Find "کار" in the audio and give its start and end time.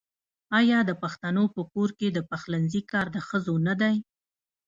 2.91-3.07